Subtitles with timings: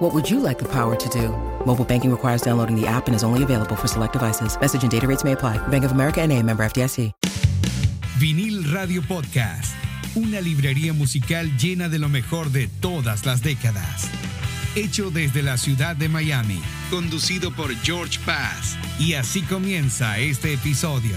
[0.00, 1.28] What would you like the power to do?
[1.66, 4.58] Mobile banking requires downloading the app and is only available for select devices.
[4.58, 5.58] Message and data rates may apply.
[5.68, 7.12] Bank of America and a member FDIC.
[8.18, 9.74] Vinil Radio Podcast.
[10.16, 14.08] Una librería musical llena de lo mejor de todas las décadas.
[14.74, 16.62] Hecho desde la ciudad de Miami.
[16.88, 18.78] Conducido por George Paz.
[18.98, 21.14] Y así comienza este episodio.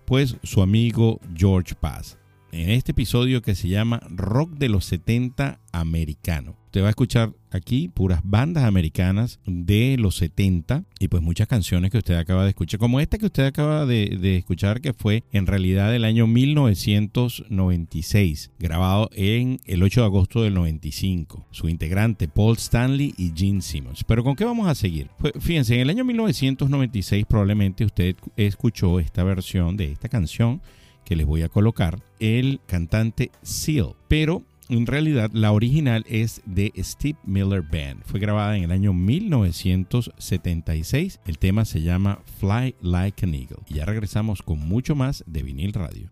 [0.05, 2.18] pues su amigo George Paz
[2.51, 6.55] en este episodio que se llama Rock de los 70 americano.
[6.65, 11.89] Usted va a escuchar aquí puras bandas americanas de los 70 y pues muchas canciones
[11.89, 15.47] que usted acaba de escuchar, como esta que usted acaba de, escuchar que fue en
[15.47, 21.47] realidad del año 1996, grabado en el 8 de agosto del 95.
[21.49, 24.03] Su integrante Paul Stanley y Gene Simmons.
[24.03, 25.09] Pero ¿con qué vamos a seguir?
[25.17, 30.61] Pues fíjense, en el año 1996 probablemente usted escuchó esta versión de esta canción
[31.09, 33.95] que les voy a colocar, el cantante Seal.
[34.07, 38.03] Pero en realidad la original es de Steve Miller Band.
[38.05, 41.19] Fue grabada en el año 1976.
[41.25, 43.63] El tema se llama Fly Like an Eagle.
[43.67, 46.11] Y ya regresamos con mucho más de vinil radio.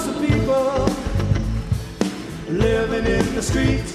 [0.09, 0.89] an eagle
[3.23, 3.92] to the sea.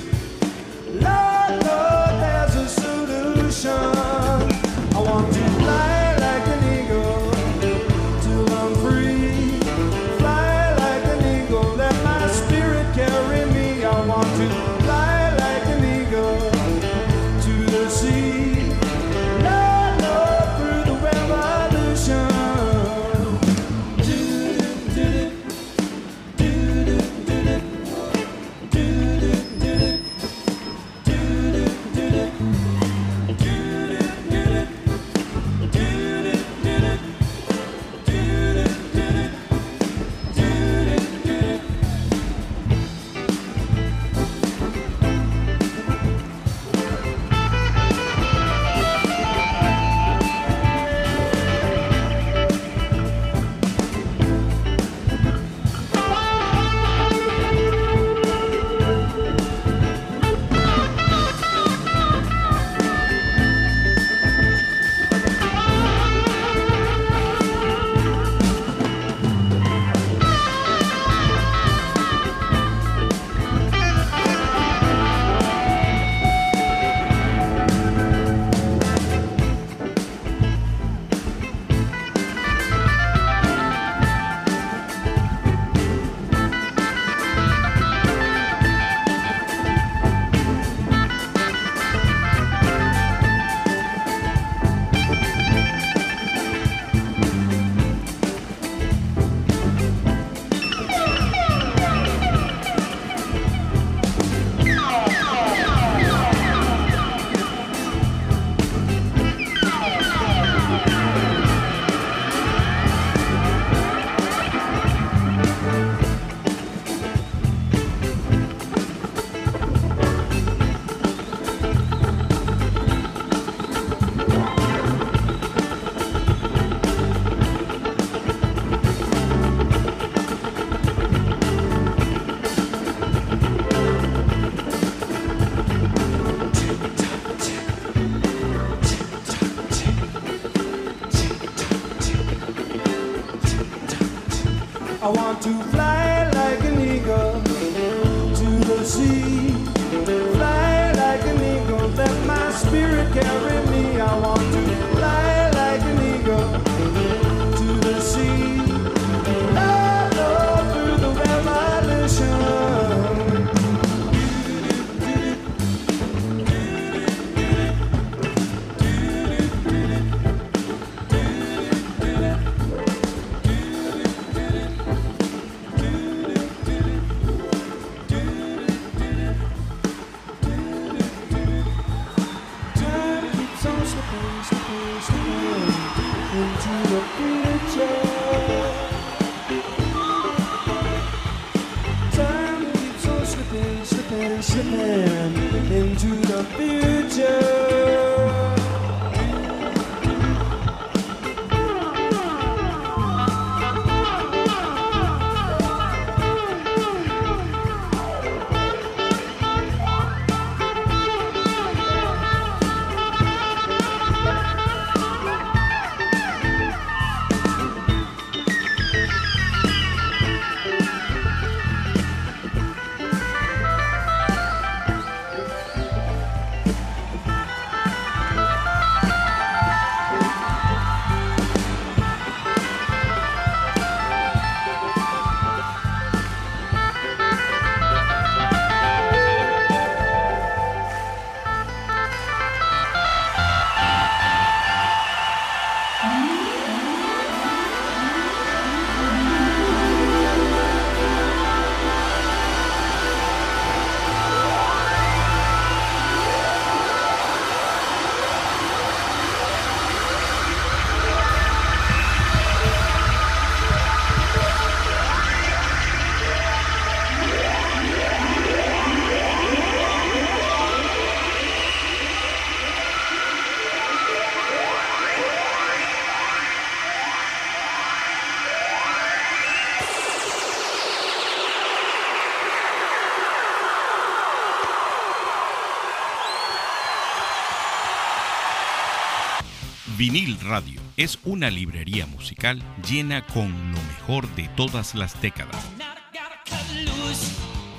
[290.10, 295.62] Vinil Radio es una librería musical llena con lo mejor de todas las décadas.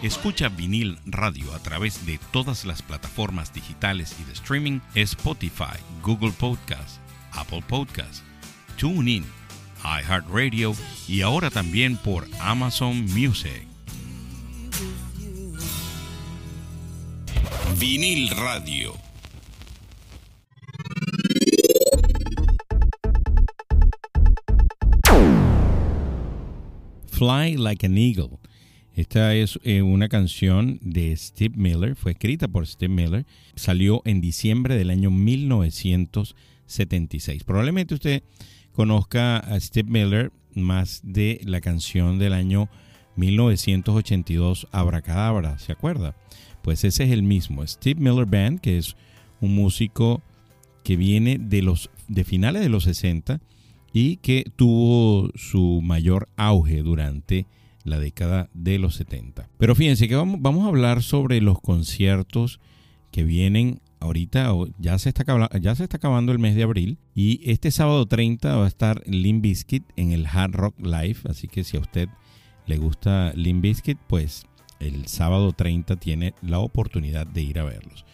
[0.03, 6.33] Escucha Vinil Radio a través de todas las plataformas digitales y de streaming, Spotify, Google
[6.33, 7.01] Podcast,
[7.33, 8.23] Apple Podcast,
[8.77, 9.25] TuneIn,
[9.83, 10.75] iHeartRadio
[11.09, 13.67] y ahora también por Amazon Music.
[17.79, 19.08] Vinil Radio.
[27.19, 28.39] Fly Like an Eagle.
[28.95, 34.21] Esta es eh, una canción de Steve Miller, fue escrita por Steve Miller, salió en
[34.21, 37.43] diciembre del año 1976.
[37.43, 38.23] Probablemente usted
[38.73, 42.69] conozca a Steve Miller más de la canción del año
[43.17, 46.15] 1982, Abracadabra, ¿se acuerda?
[46.63, 48.95] Pues ese es el mismo, Steve Miller Band, que es
[49.41, 50.23] un músico
[50.85, 53.41] que viene de los de finales de los 60
[53.93, 57.47] y que tuvo su mayor auge durante
[57.85, 59.49] la década de los 70.
[59.59, 62.61] Pero fíjense que vamos, a hablar sobre los conciertos
[63.11, 65.25] que vienen ahorita, ya se, está,
[65.59, 69.03] ya se está acabando el mes de abril y este sábado 30 va a estar
[69.07, 72.09] Limp Bizkit en el Hard Rock Live, así que si a usted
[72.67, 74.47] le gusta Limp Bizkit, pues
[74.79, 78.05] el sábado 30 tiene la oportunidad de ir a verlos.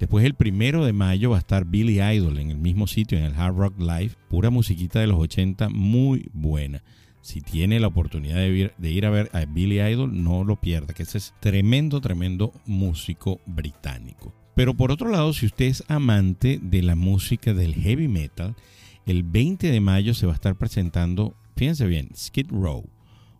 [0.00, 3.24] Después el primero de mayo va a estar Billy Idol en el mismo sitio, en
[3.24, 4.12] el Hard Rock Live.
[4.30, 6.82] Pura musiquita de los 80, muy buena.
[7.20, 11.02] Si tiene la oportunidad de ir, a ver a Billy Idol, no lo pierda, que
[11.02, 14.34] ese es tremendo, tremendo músico británico.
[14.56, 18.56] Pero por otro lado, si usted es amante de la música del heavy metal,
[19.04, 22.88] el 20 de mayo se va a estar presentando, fíjense bien, Skid Row,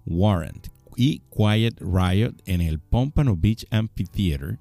[0.05, 4.59] Warrant y Quiet Riot en el Pompano Beach Amphitheater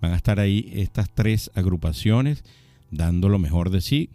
[0.00, 2.44] Van a estar ahí estas tres agrupaciones
[2.90, 4.10] dando lo mejor de sí.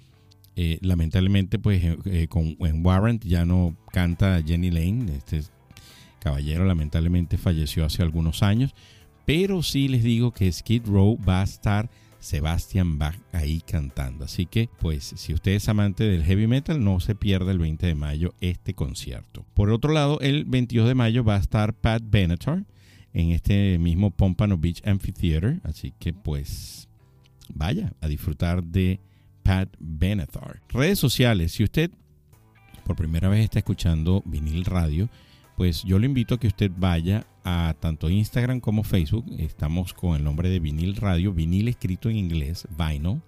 [0.56, 5.16] Eh, lamentablemente, pues eh, eh, con, en Warrant ya no canta Jenny Lane.
[5.16, 5.42] Este
[6.20, 8.74] caballero lamentablemente falleció hace algunos años.
[9.26, 11.90] Pero sí les digo que Skid Row va a estar
[12.20, 14.26] Sebastian Bach ahí cantando.
[14.26, 17.86] Así que, pues, si usted es amante del heavy metal, no se pierda el 20
[17.86, 19.46] de mayo este concierto.
[19.54, 22.66] Por otro lado, el 22 de mayo va a estar Pat Benatar
[23.16, 25.62] en este mismo Pompano Beach Amphitheater.
[25.64, 26.90] Así que pues
[27.54, 29.00] vaya a disfrutar de
[29.42, 30.62] Pat Benatar.
[30.70, 31.90] Redes sociales, si usted
[32.84, 35.10] por primera vez está escuchando vinil radio,
[35.56, 39.26] pues yo le invito a que usted vaya a tanto Instagram como Facebook.
[39.40, 43.22] Estamos con el nombre de vinil radio, vinil escrito en inglés, vinyl.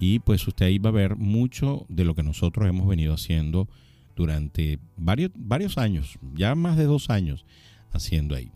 [0.00, 3.68] Y pues usted ahí va a ver mucho de lo que nosotros hemos venido haciendo
[4.16, 7.46] durante varios, varios años, ya más de dos años
[7.92, 8.50] haciendo ahí.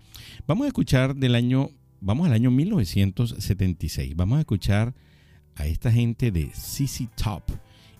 [0.46, 4.14] Vamos a escuchar del año, vamos al año 1976.
[4.16, 4.94] Vamos a escuchar
[5.54, 7.42] a esta gente de CC Top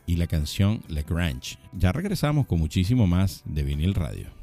[0.07, 1.59] y la canción La Grange.
[1.73, 4.36] Ya regresamos con muchísimo más de vinil radio.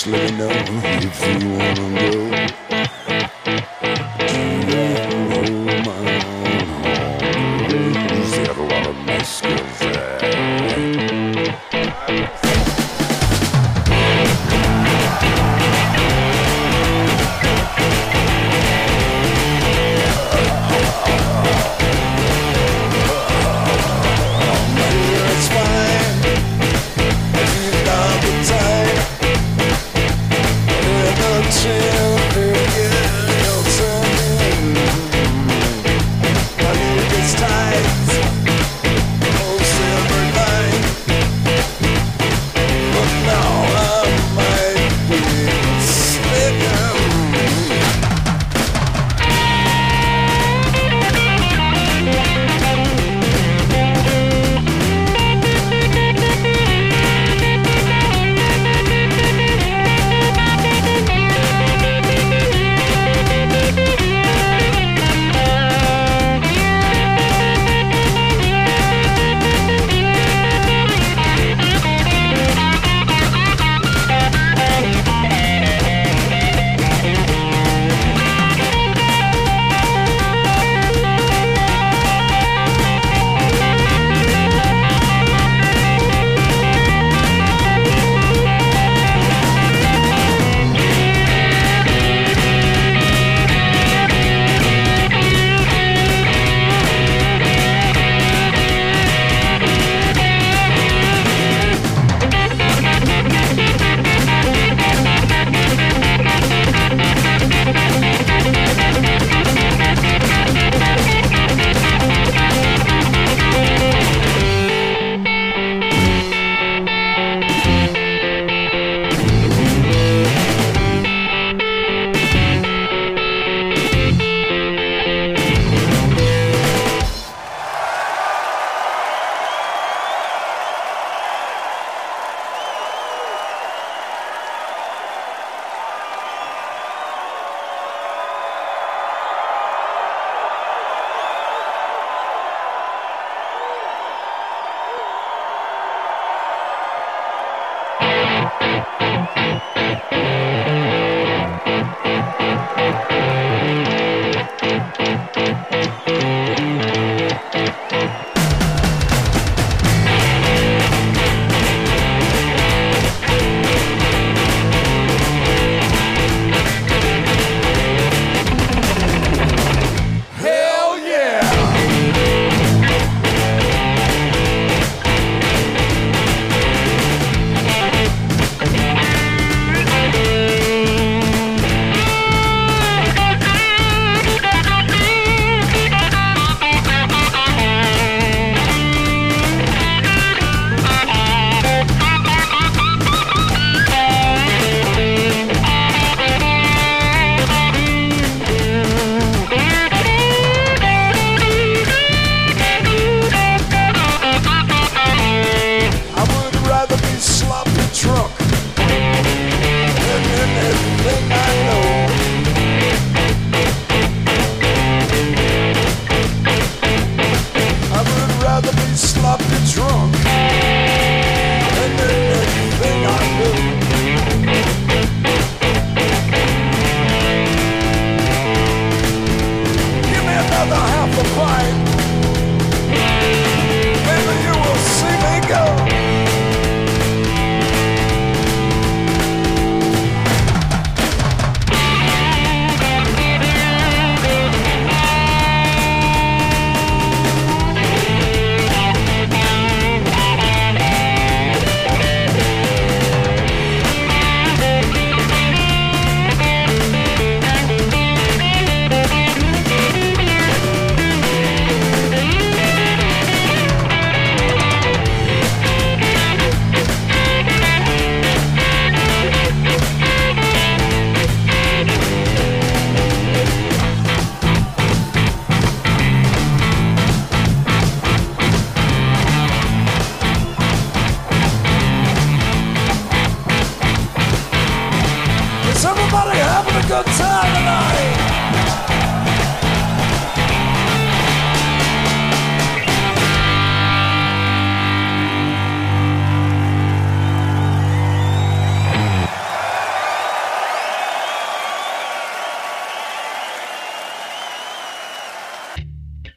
[0.00, 2.59] Just let me know if you wanna go.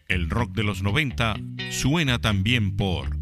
[0.07, 1.35] El rock de los 90
[1.71, 3.17] suena también por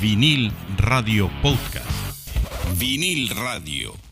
[0.00, 1.90] Vinil Radio Podcast.
[2.78, 4.07] Vinil Radio.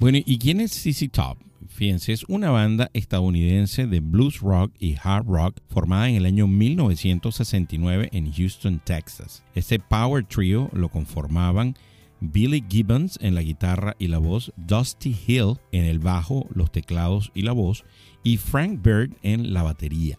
[0.00, 1.38] Bueno, ¿y quién es CC Top?
[1.66, 6.46] Fíjense, es una banda estadounidense de blues rock y hard rock formada en el año
[6.46, 9.42] 1969 en Houston, Texas.
[9.56, 11.74] Este power trio lo conformaban
[12.20, 17.32] Billy Gibbons en la guitarra y la voz, Dusty Hill en el bajo, los teclados
[17.34, 17.84] y la voz,
[18.22, 20.16] y Frank Bird en la batería.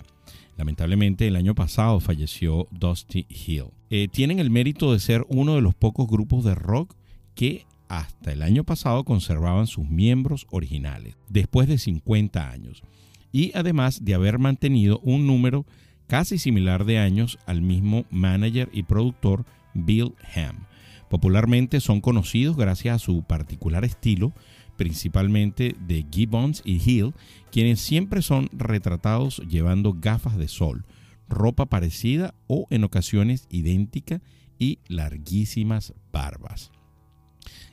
[0.57, 3.67] Lamentablemente el año pasado falleció Dusty Hill.
[3.89, 6.95] Eh, tienen el mérito de ser uno de los pocos grupos de rock
[7.33, 12.84] que hasta el año pasado conservaban sus miembros originales, después de 50 años,
[13.32, 15.65] y además de haber mantenido un número
[16.08, 20.67] casi similar de años al mismo manager y productor Bill Ham.
[21.10, 24.34] Popularmente son conocidos gracias a su particular estilo,
[24.78, 27.13] principalmente de Gibbons y Hill,
[27.52, 30.86] quienes siempre son retratados llevando gafas de sol,
[31.28, 34.21] ropa parecida o en ocasiones idéntica
[34.60, 36.71] y larguísimas barbas.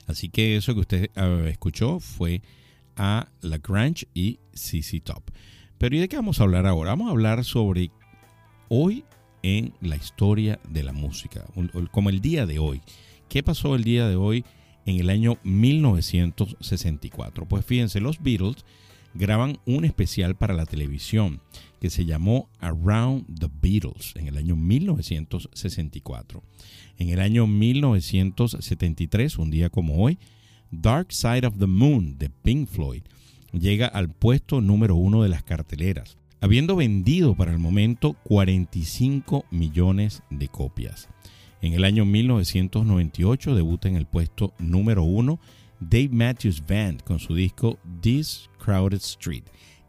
[0.07, 2.41] Así que eso que usted ah, escuchó fue
[2.95, 5.23] a Lagrange y CC Top.
[5.77, 6.89] Pero ¿y de qué vamos a hablar ahora?
[6.91, 7.91] Vamos a hablar sobre
[8.69, 9.03] hoy
[9.43, 11.45] en la historia de la música,
[11.91, 12.81] como el día de hoy.
[13.29, 14.43] ¿Qué pasó el día de hoy
[14.85, 17.47] en el año 1964?
[17.47, 18.65] Pues fíjense, los Beatles
[19.13, 21.41] graban un especial para la televisión
[21.79, 26.43] que se llamó Around the Beatles en el año 1964.
[26.97, 30.17] En el año 1973, un día como hoy,
[30.71, 33.03] Dark Side of the Moon de Pink Floyd
[33.51, 40.23] llega al puesto número uno de las carteleras, habiendo vendido para el momento 45 millones
[40.29, 41.07] de copias.
[41.61, 45.39] En el año 1998 debuta en el puesto número uno
[45.79, 49.43] Dave Matthews Band con su disco This Crowded Street.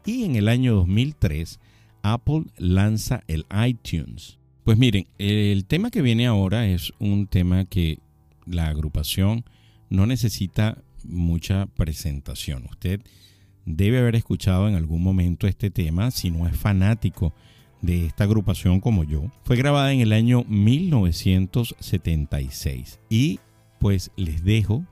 [0.05, 1.59] Y en el año 2003
[2.01, 4.38] Apple lanza el iTunes.
[4.69, 7.97] Pues miren, el tema que viene ahora es un tema que
[8.45, 9.43] la agrupación
[9.89, 12.67] no necesita mucha presentación.
[12.69, 13.01] Usted
[13.65, 17.33] debe haber escuchado en algún momento este tema si no es fanático
[17.81, 19.31] de esta agrupación como yo.
[19.43, 23.39] Fue grabada en el año 1976 y
[23.79, 24.85] pues les dejo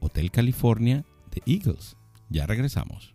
[0.00, 1.96] Hotel California de Eagles.
[2.28, 3.14] Ya regresamos.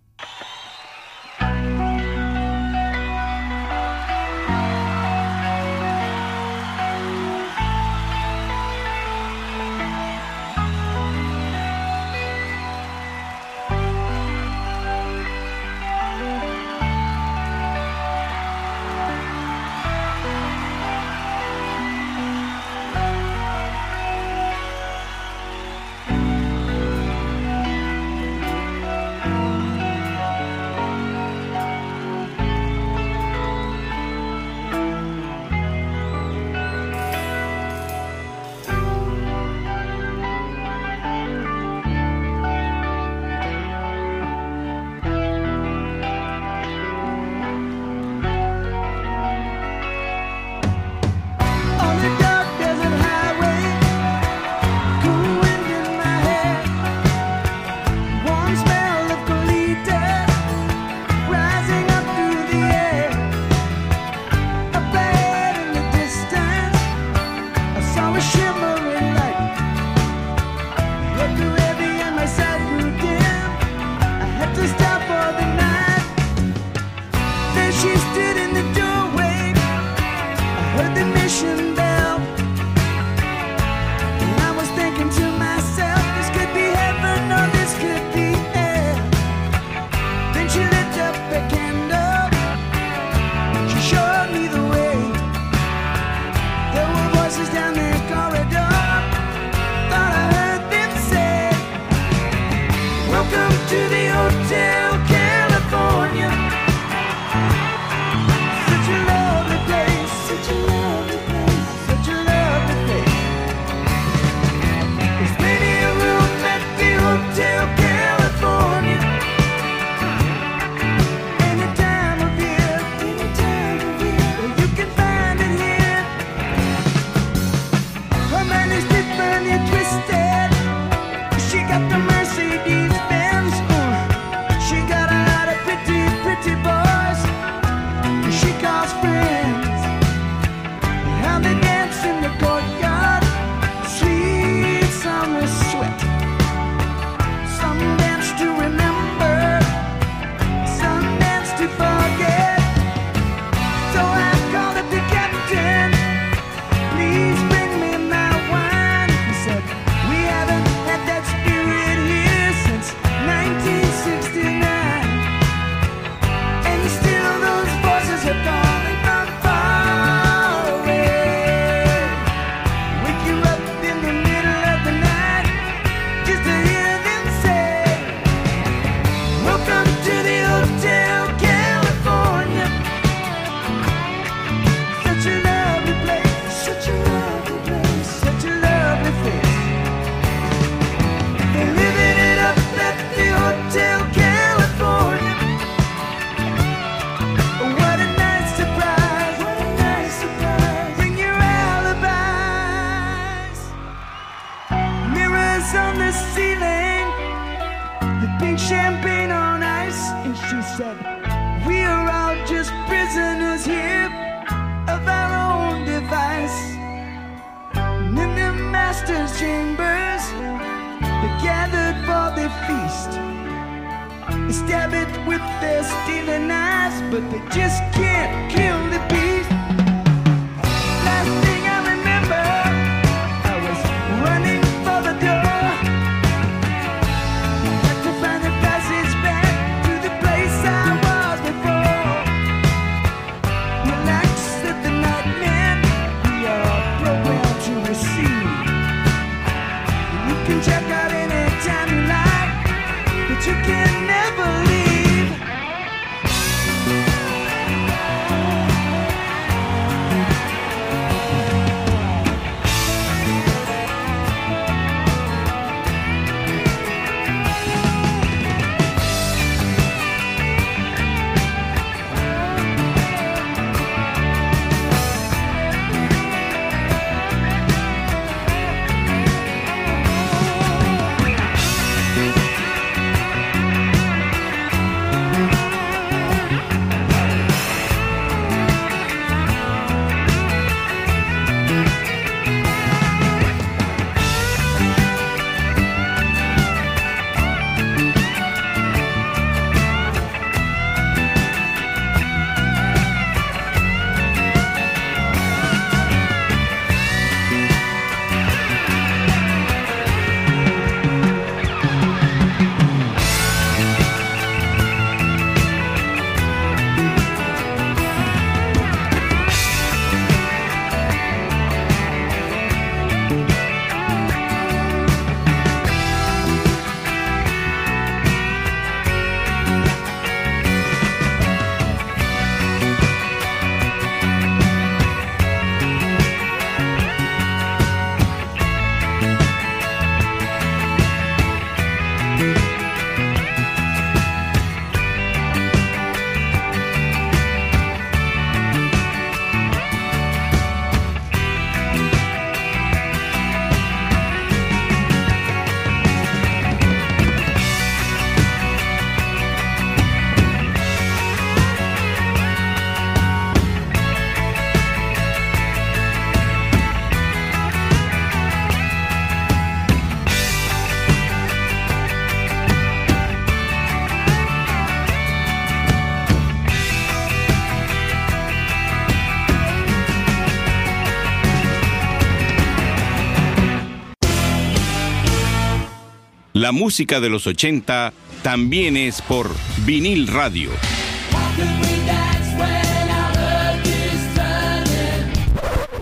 [386.68, 388.12] La música de los 80
[388.44, 389.50] también es por
[389.86, 390.70] vinil radio.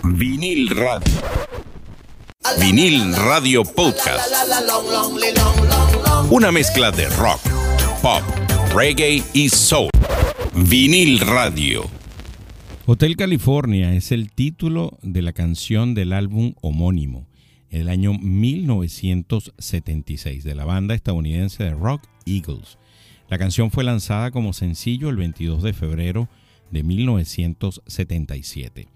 [0.04, 1.14] Vinil radio.
[2.60, 4.28] Vinil radio podcast.
[6.32, 7.42] Una mezcla de rock,
[8.02, 8.24] pop,
[8.74, 9.92] reggae y soul.
[10.56, 11.88] Vinil radio.
[12.88, 17.28] Hotel California es el título de la canción del álbum homónimo
[17.82, 22.78] el año 1976 de la banda estadounidense de rock Eagles.
[23.30, 26.30] La canción fue lanzada como sencillo el 22 de febrero
[26.72, 28.88] de 1977.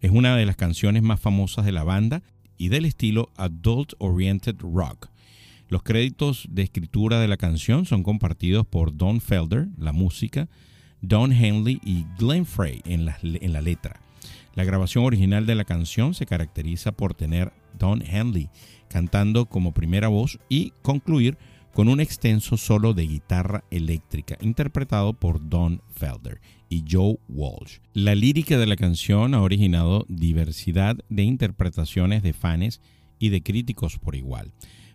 [0.00, 2.24] Es una de las canciones más famosas de la banda
[2.58, 5.10] y del estilo Adult Oriented Rock.
[5.68, 10.48] Los créditos de escritura de la canción son compartidos por Don Felder, la música,
[11.00, 14.00] Don Henley y Glenn Frey en la, en la letra.
[14.54, 18.48] La grabación original de la canción se caracteriza por tener Don Henley
[18.88, 21.36] cantando como primera voz y concluir
[21.72, 27.78] con un extenso solo de guitarra eléctrica interpretado por Don Felder y Joe Walsh.
[27.92, 32.80] La lírica de la canción ha originado diversidad de interpretaciones de fans
[33.18, 34.52] y de críticos por igual,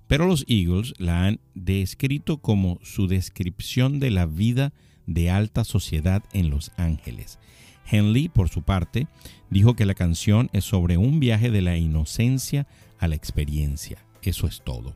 [0.07, 4.71] pero los Eagles la han descrito como su descripción de la vida
[5.05, 7.39] de alta sociedad en Los Ángeles.
[7.89, 9.07] Henley, por su parte,
[9.49, 12.67] dijo que la canción es sobre un viaje de la inocencia
[12.99, 14.03] a la experiencia.
[14.21, 14.95] Eso es todo.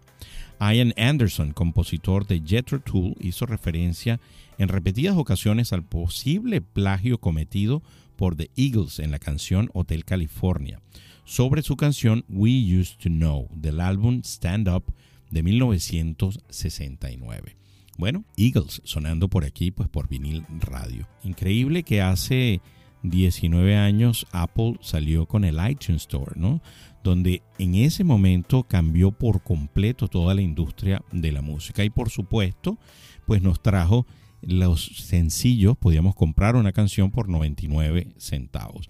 [0.60, 4.19] Ian Anderson, compositor de Jethro Tull, hizo referencia
[4.58, 7.84] en repetidas ocasiones al posible plagio cometido
[8.15, 10.82] por The Eagles en la canción Hotel California,
[11.25, 14.93] sobre su canción We Used to Know del álbum Stand Up
[15.32, 17.58] de 1969.
[17.97, 21.08] Bueno, Eagles sonando por aquí, pues por vinil radio.
[21.23, 22.62] Increíble que hace
[23.03, 26.61] 19 años Apple salió con el iTunes Store, ¿no?
[27.03, 32.09] Donde en ese momento cambió por completo toda la industria de la música y por
[32.09, 32.77] supuesto,
[33.25, 34.07] pues nos trajo
[34.41, 38.89] los sencillos, podíamos comprar una canción por 99 centavos.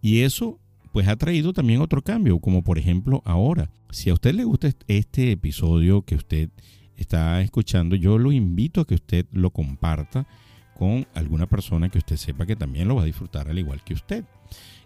[0.00, 0.58] Y eso
[0.92, 3.70] pues ha traído también otro cambio, como por ejemplo ahora.
[3.90, 6.50] Si a usted le gusta este episodio que usted
[6.96, 10.26] está escuchando, yo lo invito a que usted lo comparta
[10.78, 13.94] con alguna persona que usted sepa que también lo va a disfrutar al igual que
[13.94, 14.24] usted.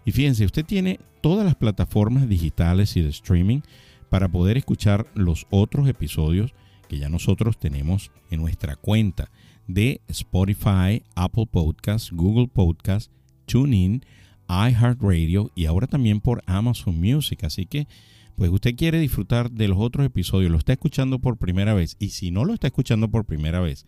[0.05, 3.61] Y fíjense, usted tiene todas las plataformas digitales y de streaming
[4.09, 6.53] para poder escuchar los otros episodios
[6.89, 9.29] que ya nosotros tenemos en nuestra cuenta
[9.67, 13.11] de Spotify, Apple Podcasts, Google Podcasts,
[13.45, 14.03] TuneIn,
[14.49, 17.43] iHeartRadio y ahora también por Amazon Music.
[17.43, 17.87] Así que,
[18.35, 22.09] pues usted quiere disfrutar de los otros episodios, lo está escuchando por primera vez y
[22.09, 23.85] si no lo está escuchando por primera vez,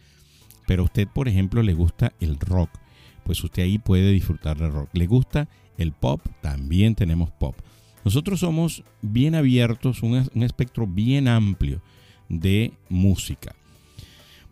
[0.66, 2.70] pero a usted, por ejemplo, le gusta el rock,
[3.24, 4.90] pues usted ahí puede disfrutar del rock.
[4.94, 5.48] ¿Le gusta
[5.78, 6.22] el pop?
[6.42, 7.56] También tenemos pop.
[8.06, 11.82] Nosotros somos bien abiertos, un, espectro bien amplio
[12.30, 13.56] de música.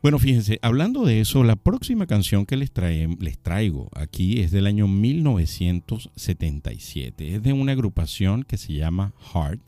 [0.02, 2.72] Bueno, fíjense, hablando de eso, la próxima canción que les,
[3.20, 7.36] les traigo aquí es del año 1977.
[7.36, 9.62] Es de una agrupación que se llama Heart.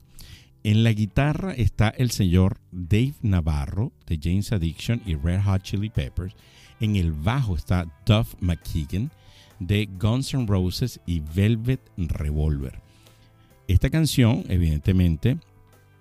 [0.65, 5.91] En la guitarra está el señor Dave Navarro de James Addiction y Red Hot Chili
[5.91, 6.35] Peppers.
[6.79, 9.11] En el bajo está Duff McKagan
[9.59, 12.81] de Guns N' Roses y Velvet Revolver.
[13.67, 15.37] Esta canción, evidentemente,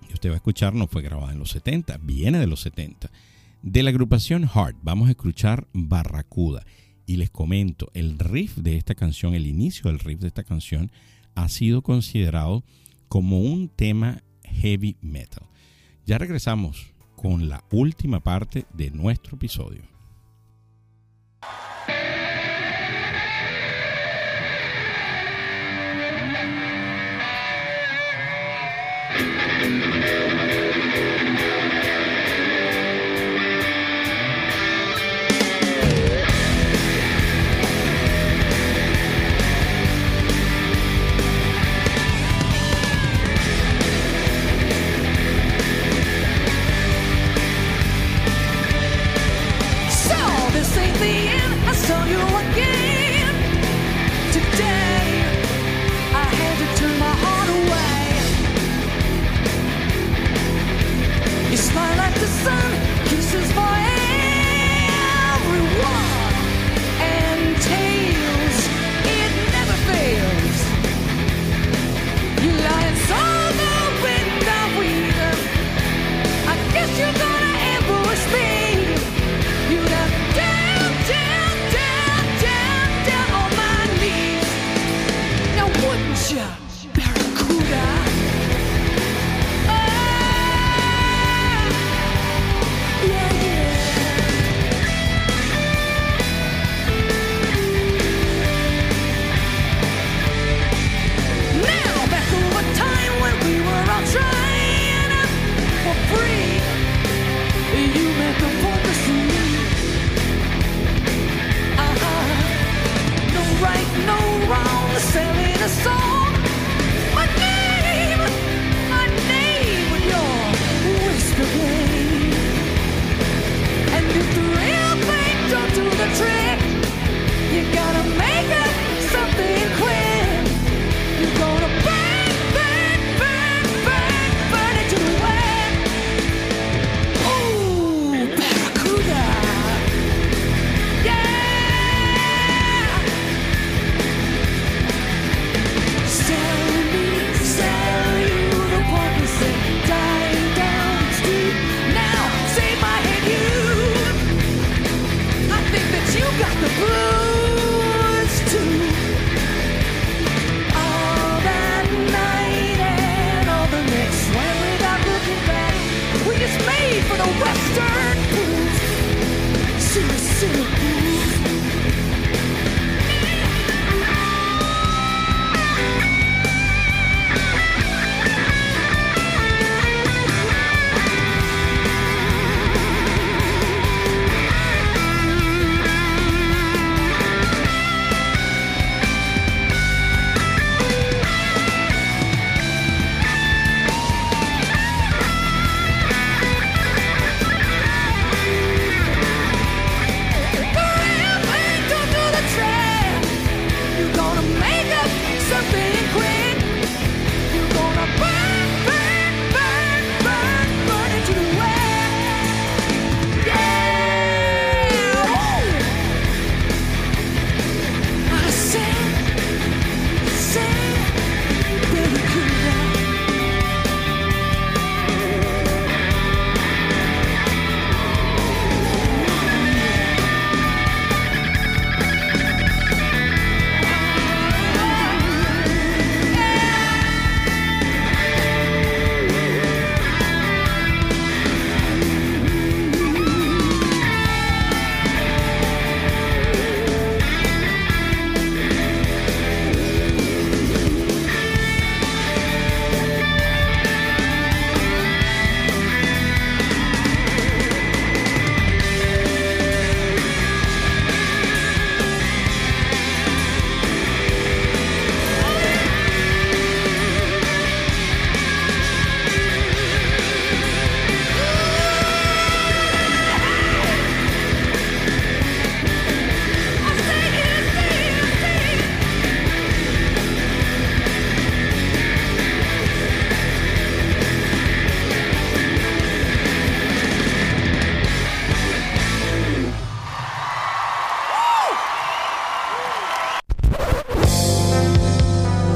[0.09, 3.11] que usted va a escuchar, no fue grabada en los 70, viene de los 70
[3.61, 6.65] de la agrupación Heart vamos a escuchar Barracuda.
[7.05, 10.91] Y les comento, el riff de esta canción, el inicio del riff de esta canción,
[11.35, 12.65] ha sido considerado
[13.09, 14.24] como un tema
[14.55, 15.47] heavy metal.
[16.07, 19.83] Ya regresamos con la última parte de nuestro episodio.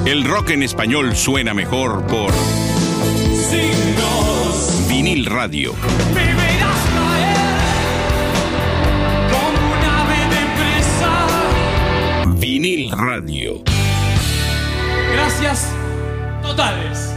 [0.08, 2.32] El rock en español suena mejor por
[4.88, 5.74] Vinil Radio.
[12.40, 13.62] Vinil Radio.
[15.12, 15.74] Gracias
[16.40, 17.14] totales.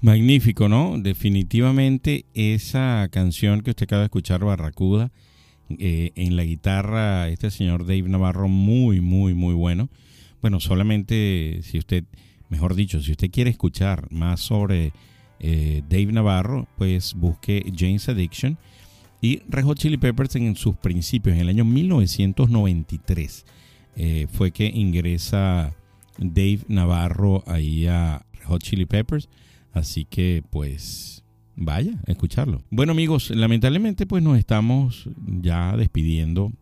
[0.00, 0.94] Magnífico, ¿no?
[0.98, 5.10] Definitivamente esa canción que usted acaba de escuchar, Barracuda,
[5.70, 9.88] eh, en la guitarra, este señor Dave Navarro, muy, muy, muy bueno.
[10.40, 12.04] Bueno, solamente si usted,
[12.48, 14.92] mejor dicho, si usted quiere escuchar más sobre
[15.40, 18.58] eh, Dave Navarro, pues busque James Addiction
[19.20, 23.44] y Red Hot Chili Peppers en sus principios, en el año 1993,
[23.96, 25.74] eh, fue que ingresa
[26.18, 29.28] Dave Navarro ahí a Red Hot Chili Peppers.
[29.72, 31.24] Así que pues
[31.58, 32.62] vaya a escucharlo.
[32.70, 36.52] Bueno amigos, lamentablemente pues nos estamos ya despidiendo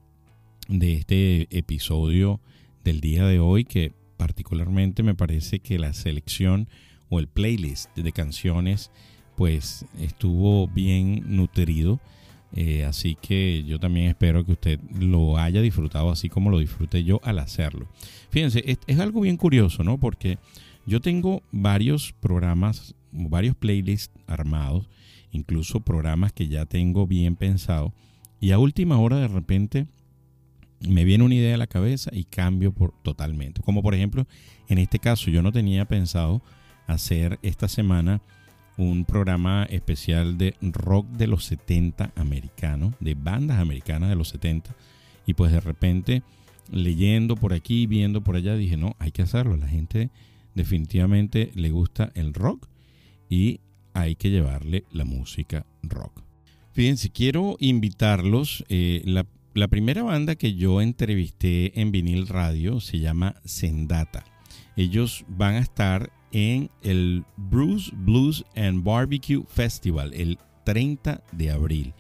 [0.69, 2.41] de este episodio
[2.83, 6.69] del día de hoy que particularmente me parece que la selección
[7.09, 8.91] o el playlist de canciones
[9.37, 12.01] pues estuvo bien nutrido.
[12.55, 17.05] Eh, así que yo también espero que usted lo haya disfrutado así como lo disfruté
[17.05, 17.87] yo al hacerlo.
[18.31, 19.99] Fíjense, es, es algo bien curioso, ¿no?
[19.99, 20.39] Porque
[20.87, 24.89] yo tengo varios programas, varios playlists armados,
[25.31, 27.93] incluso programas que ya tengo bien pensado
[28.41, 29.87] y a última hora de repente
[30.81, 33.63] me viene una idea a la cabeza y cambio por, totalmente.
[33.63, 34.27] Como por ejemplo,
[34.69, 36.43] en este caso yo no tenía pensado
[36.87, 38.21] hacer esta semana
[38.77, 44.77] un programa especial de rock de los 70 americanos, de bandas americanas de los 70.
[45.27, 46.23] Y pues de repente,
[46.71, 49.57] leyendo por aquí, viendo por allá, dije, no, hay que hacerlo.
[49.57, 50.11] La gente
[50.55, 52.69] definitivamente le gusta el rock
[53.29, 53.61] y
[53.95, 56.23] hay que llevarle la música rock.
[56.73, 58.65] Fíjense, quiero invitarlos.
[58.69, 64.25] eh, la, primera banda que yo entrevisté en vinil radio se llama Sendata.
[64.77, 71.95] Ellos van a estar en el Bruce Blues and Barbecue Festival el 30 de abril.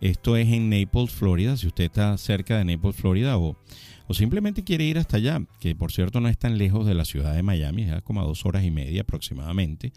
[0.00, 1.56] Esto es en Naples, Florida.
[1.56, 3.56] Si usted está cerca de Naples, Florida o,
[4.06, 7.04] o simplemente quiere ir hasta allá, que por cierto no es tan lejos de la
[7.04, 9.92] ciudad de Miami, es como a dos horas y media aproximadamente,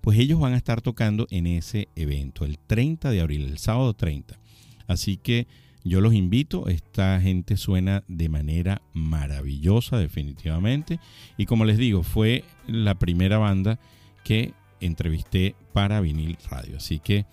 [0.00, 3.94] pues ellos van a estar tocando en ese evento el 30 de abril, el sábado
[3.94, 4.38] 30.
[4.86, 5.46] Así que
[5.84, 10.98] yo los invito, esta gente suena de manera maravillosa definitivamente
[11.36, 13.78] y como les digo, fue la primera banda
[14.24, 17.24] que entrevisté para vinil radio, así que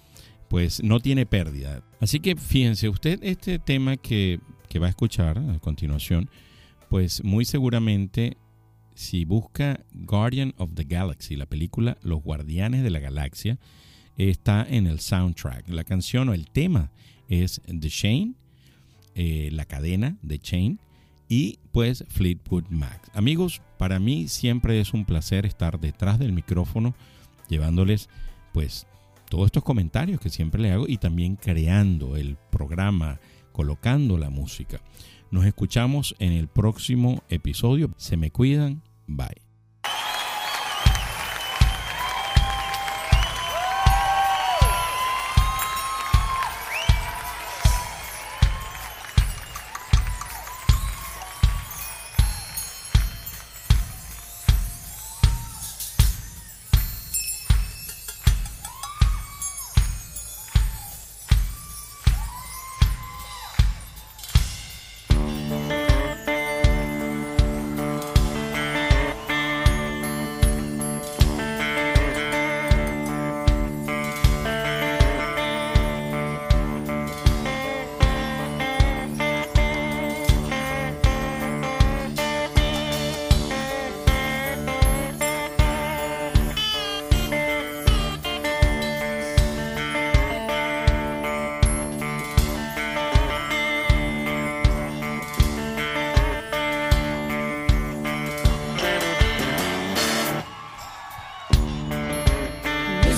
[0.50, 1.82] pues no tiene pérdida.
[2.00, 4.40] Así que fíjense usted este tema que,
[4.70, 6.30] que va a escuchar a continuación,
[6.90, 8.38] pues muy seguramente
[8.96, 13.58] si busca Guardian of the Galaxy, la película Los Guardianes de la Galaxia,
[14.18, 15.70] está en el soundtrack.
[15.70, 16.92] La canción o el tema
[17.28, 18.36] es The Chain,
[19.16, 20.80] eh, la cadena de Chain
[21.28, 23.10] y pues Fleetwood Mac.
[23.14, 26.96] Amigos, para mí siempre es un placer estar detrás del micrófono
[27.50, 28.10] llevándoles
[28.54, 28.88] pues
[29.30, 33.20] todos estos comentarios que siempre le hago y también creando el programa,
[33.52, 34.80] colocando la música.
[35.34, 37.90] Nos escuchamos en el próximo episodio.
[37.98, 38.84] Se me cuidan.
[39.08, 39.43] Bye.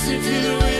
[0.07, 0.74] Listen to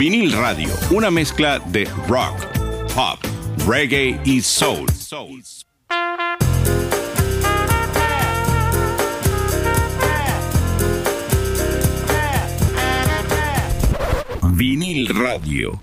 [0.00, 2.34] Vinil Radio, una mezcla de rock,
[2.94, 3.18] pop,
[3.66, 4.86] reggae y soul.
[14.56, 15.80] Vinil Radio.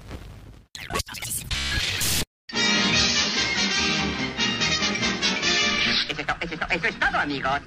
[6.10, 7.60] Eso es, to- eso es to- eso es todo, amigos.